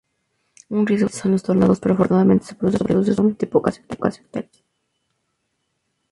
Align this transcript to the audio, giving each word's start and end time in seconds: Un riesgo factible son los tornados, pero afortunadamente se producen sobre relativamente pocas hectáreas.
Un 0.69 0.87
riesgo 0.87 1.05
factible 1.09 1.21
son 1.21 1.31
los 1.33 1.43
tornados, 1.43 1.79
pero 1.79 1.93
afortunadamente 1.93 2.45
se 2.47 2.55
producen 2.55 2.79
sobre 2.79 2.93
relativamente 2.95 3.45
pocas 3.45 3.77
hectáreas. 3.77 4.63